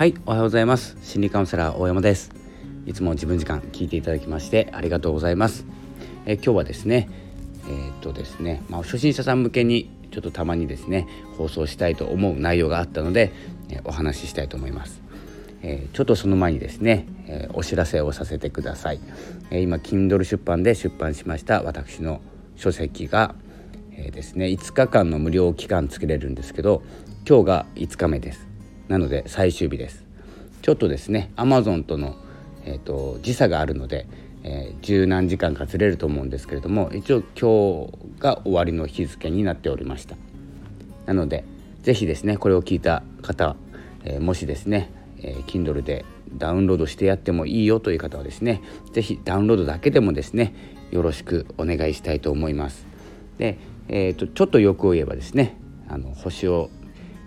[0.00, 0.96] はいおはようございます。
[1.02, 2.30] 心理カウンセラー大山です。
[2.86, 5.66] いつも自分時間聞いていただきましてありがとうございます。
[6.24, 7.10] え今日はですね
[7.68, 11.06] えー、っとですねまあ、初心者さん向けにちょっとたまにですね
[11.36, 13.30] 放送したいと思う内容があったので、
[13.68, 15.02] えお話ししたいと思います。
[15.60, 19.00] えー、ちょっとその前にですね、えー、お知らせをさせてください、
[19.50, 22.22] えー、今 Kindle 出版で出版しました私の
[22.56, 23.34] 書籍が、
[23.92, 26.82] えー、ですね5日間の無料期間つけれるんですけど
[27.28, 28.49] 今日が5日目です。
[28.90, 30.04] なので最終日です。
[30.62, 32.16] ちょっとですね Amazon との、
[32.64, 34.08] えーと、時差があるので、
[34.42, 40.16] えー、十何時間かずれると思うんですけれども一応今日が終わりの日付になっておりました。
[41.06, 41.44] なので
[41.82, 43.54] 是非ですねこれを聞いた方、
[44.02, 44.90] えー、もしですね、
[45.22, 48.60] えー、Kindle でダウンロードしてやってもいいよという方はですね
[48.92, 50.52] 是非ダウンロードだけでもですね
[50.90, 52.88] よろしくお願いしたいと思います。
[53.38, 56.70] で、えー、とちょっと欲を言えばですねあの星を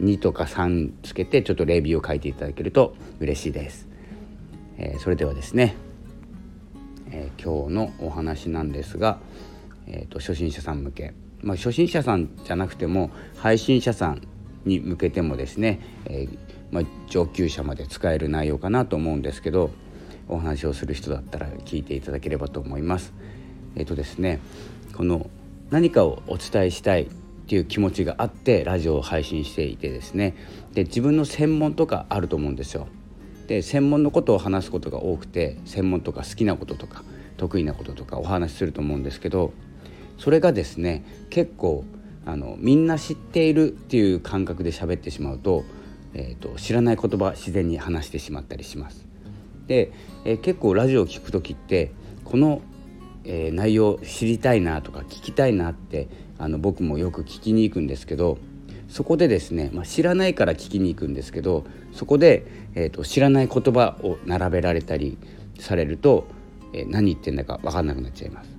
[0.00, 3.88] 2とか3つけてちょっとレビューを書いていただけると嬉しいです、
[4.78, 5.74] えー、それではですね、
[7.10, 9.18] えー、今日のお話なんですが、
[9.86, 14.22] えーと、初心者さん向け、まあ、初心者さんじゃなくても配信者さん
[14.64, 16.38] に向けてもですね、えー、
[16.70, 19.70] まあ、上級者まで使える内容かなと思うんですけど
[20.28, 23.14] お話をする人だったら聞いていただければと思います。
[23.76, 24.40] えっ、とですね
[24.94, 25.30] この
[25.70, 27.08] 何かをお伝えしたい
[27.46, 30.34] っていう気持ちがあってラジオを配信していてですね
[30.74, 32.88] で自分の専門とかあると思うんですよ。
[33.46, 37.04] で専門のことを話すことが多くて専門とか好きなこととか
[37.36, 39.52] 得意なこととかお話しすると思うんですけど
[40.18, 41.84] それがですね結構
[42.24, 45.62] あのみんな知っているっていう感覚で喋ってしまうと,、
[46.14, 49.06] えーと、知らない言葉自然に話してしまったりします。
[49.68, 49.92] で、
[50.24, 51.92] えー、結構ラジオを聞く時って
[52.24, 52.62] この、
[53.22, 56.08] えー、内容知りたいなとか聞きたいなって
[56.38, 58.38] あの僕もよく聞きに行くんですけど
[58.88, 65.18] そこでですね、まあ、知らないから聞きに行くんですけどそこで、えーと、知らない言葉を並べられたり
[65.58, 66.26] されると、
[66.72, 68.50] えー、何言ってんだか分かんなくなっちゃいます。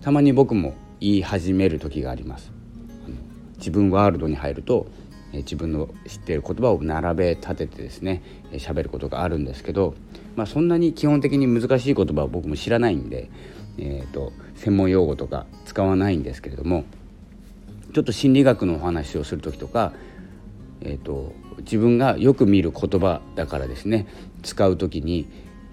[0.00, 2.52] たまに僕も言い始める時があります。
[3.56, 4.86] 自分ワールドに入ると、
[5.32, 9.94] えー、自分の知っている言葉を並べ立ててですね喋、えー、ることがあるんですけど、
[10.36, 13.30] まあ、そんなに基本的に難しい言葉は僕も知らないんで、
[13.78, 16.84] えーと専門用語とか使わないんですけれども
[17.94, 19.92] ちょっと心理学のお話をする時とか、
[20.82, 24.06] えーと、自分がよく見る言葉だからですね
[24.42, 25.26] 使う時に、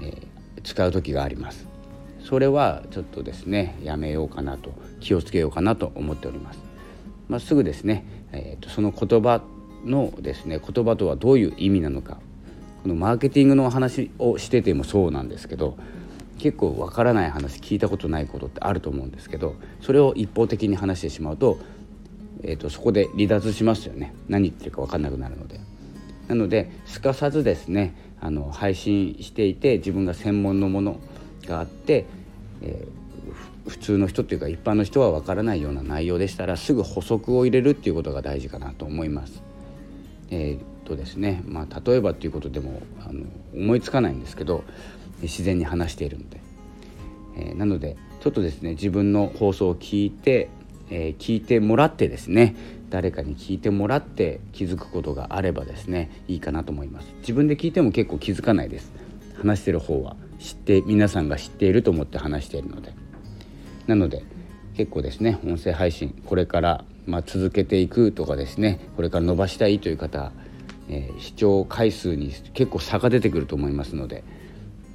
[0.00, 1.66] えー、使う時があります。
[2.22, 6.60] それはちょっとですねやめようかなと気をつけようかなと思っております。
[7.28, 9.42] まあ、すぐですね、えーと、その言葉
[9.84, 12.18] のですね言葉とはどういう意味なのか
[12.82, 15.76] このマーケティングのお話をしててもそうなんですけど
[16.42, 21.58] 結構わからない話聞いたことないことってあると思うんですけどそれを一方的に話してしまうと
[22.42, 25.60] えーと、そこで離脱しますよね何言ってるか分かんなくなるので。
[26.26, 30.98] なのですかさずですねあの配信していて自分が専門のもの
[31.46, 32.06] があって、
[32.62, 39.42] えー、普通の人っていうか一般の人は分からないような内容でしたらすぐ補足を入れるっていうことが大事かなと思います。
[40.30, 43.24] えーとですねまあ、例えばっていうことでもあの
[43.54, 44.64] 思いつかないんですけど
[45.22, 46.40] 自然に話しているので、
[47.36, 50.48] えー、なのでちょっとですね自分の放送を聞いて
[50.92, 52.54] えー、聞いてもらってですね
[52.90, 57.08] 誰かに聞いてもらって気づくことがあればですねいいかなと思います。
[57.20, 58.92] 自分で聞いても結構気づかないです。
[59.38, 62.92] 話してる方は知って皆さんが知っていると思って話しているので。
[63.86, 64.22] なので
[64.76, 70.30] 結構ですね音声配信これからまあ、続けていくとかですねこれから伸ばしたいという方、
[70.88, 74.22] えー、視聴回数に結構差が出てくると思いますので、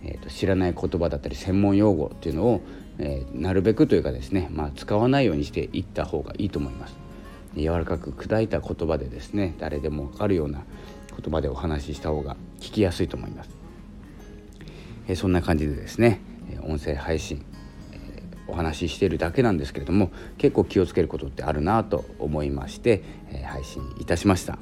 [0.07, 2.61] えーと知らない言葉だったり専門用語っていうのを
[2.99, 6.95] えー、なるべくというかですね、まあ、使わないようにしていった方がいいと思います。
[7.55, 10.63] 柔らかく砕いた言葉でですね誰でも分かるような
[11.09, 13.49] 言葉でお話しした方が聞きやすいと思います、
[15.07, 16.21] えー、そんな感じでですね
[16.61, 17.43] 音声配信、
[17.93, 23.01] えー、お話ししているだけなんですけれども結構気をつけることってあるなと思いまして、
[23.31, 24.59] えー、配信いたしました、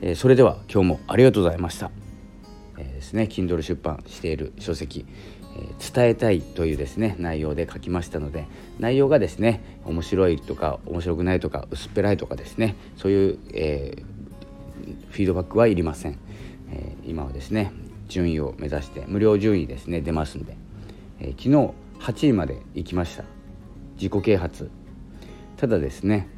[0.00, 1.90] えそれでは今日もありがとうございました、
[2.78, 5.06] えですね Kindle 出版している書籍
[5.94, 8.46] 伝えたいというですね内容で書きましたので
[8.78, 14.04] 内容がですね面白いとか面白くないとか薄っぺらいとかですねそういう、えー、
[15.10, 16.18] フィードバックはいりません、
[16.70, 17.72] えー、今はですね
[18.08, 20.56] 順位を目指して無料順位ですね出ますんで、
[21.20, 23.24] え、昨日8位まで行きました。
[23.96, 24.70] 自己啓発。
[25.56, 26.28] ただですね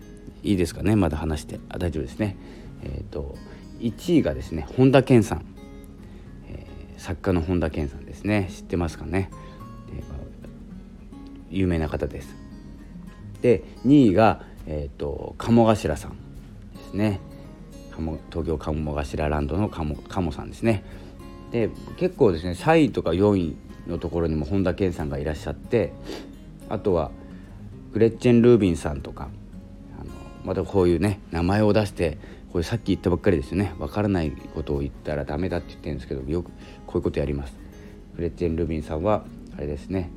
[0.42, 1.60] いいですかねまだ話して。
[1.68, 2.36] あ大丈夫ですね。
[2.82, 3.36] えっ、と
[3.80, 5.57] 1位がですね本田健さん。
[6.98, 8.48] 作家の本田健さんですね。
[8.50, 9.30] 知ってますかね、
[11.50, 12.36] 有名な方です。
[13.40, 17.20] で2位が、えーと、鴨頭さんですね。
[18.30, 20.84] 東京鴨頭ランドの鴨鴨さんですね。
[21.50, 23.56] で結構ですね3位とか4位
[23.86, 25.92] のところにも本田健さんがいらっしゃって
[26.68, 27.10] あとは
[27.92, 29.28] グレッチェン・ルービンさんとか
[29.98, 30.10] あの
[30.44, 32.18] またこういうね名前を出して
[32.52, 33.74] これさっき言ったばっかりですよね。
[33.78, 36.50] わからないことを言ったらダメだって言ってるんですけどよく
[36.86, 37.54] こういうことやります。
[38.16, 39.24] グレッチェン・ルビンさんは
[39.56, 40.10] あれですね。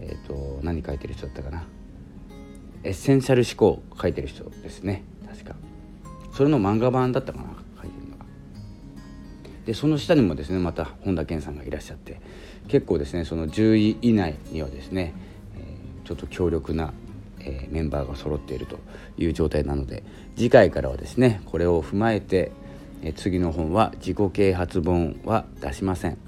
[0.00, 1.64] えっ、ー、と何書いてる人だったかな。
[2.82, 5.04] エッセンシャル思考書いてる人ですね。
[5.28, 5.56] 確か。
[6.32, 7.44] それの漫画版だったかな
[7.82, 8.24] 書いてるのが。
[9.66, 12.20] でその下にもですねまた本田健さんがいらっしゃって
[12.68, 15.12] 結構ですねその10位以内にはですね、
[15.56, 16.94] えー、ちょっと強力な、
[17.40, 18.78] えー、メンバーが揃っていると
[19.18, 20.02] いう状態なので
[20.36, 22.52] 次回からはですねこれを踏まえて、
[23.02, 26.18] えー、次の本は自己啓発本は出しません、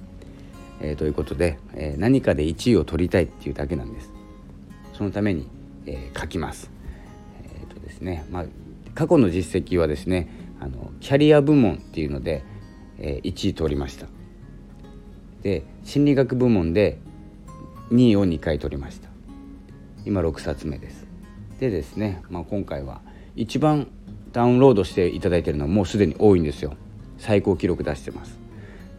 [0.80, 4.10] えー、ということで、え、何かで1位を取りたいっていうだけなんです。
[4.94, 5.46] そのために
[5.86, 6.70] え、書きます。
[7.44, 8.44] えーとですねまあ、
[8.94, 10.28] 過去の実績はですね
[10.60, 12.44] あのキャリア部門っていうので、
[12.98, 14.06] え、1位取りました。
[15.42, 16.98] で心理学部門で
[17.90, 19.08] 2位を2回取りました。
[20.04, 21.01] 今6冊目です。
[21.62, 23.02] でですね、まあ、今回は
[23.36, 23.86] 一番
[24.32, 26.74] ダウンロードしていただいているのはもうすでに多いんですよ。
[27.18, 28.36] 最高記録出してます。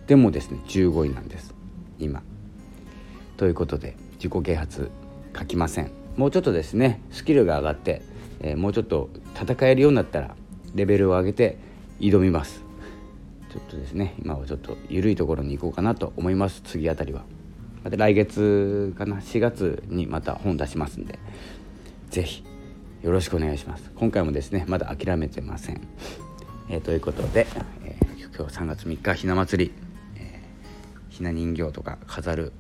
[0.07, 1.53] でもですね15位なんです。
[1.99, 2.23] 今。
[3.35, 4.91] ということで自己啓発
[5.37, 5.91] 書きません。
[6.15, 8.01] もうちょっとですねスキルが上がって、
[8.39, 10.33] えー、もうちょっと戦えるようになったら
[10.73, 11.57] レベルを上げて
[11.99, 12.63] 挑みます。
[13.51, 16.61] ちょっとですね今はちょっと緩いところに行こうかなと思います。
[16.63, 17.23] 次あたりは。
[17.83, 21.19] また来月かな？4月にまた本出しますんで。
[22.13, 22.52] 是非
[23.03, 23.91] よろしくお願いします。
[23.95, 25.81] 今回もですねまだ諦めてません、
[26.69, 27.45] えー、ということで、
[27.83, 29.71] えー、今日3月3日ひな祭り、
[30.15, 32.53] えー、ひな人形とか飾る、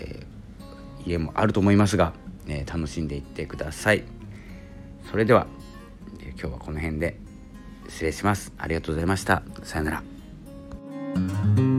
[0.00, 0.26] え
[1.06, 2.12] 家もあると思いますが
[2.48, 4.04] え楽しんでいってください。
[5.10, 5.46] それでは、
[6.20, 7.16] え今日はこの辺で
[7.88, 8.52] 失礼します。
[8.58, 9.42] ありがとうございました。
[9.62, 10.02] さような
[11.56, 11.69] ら。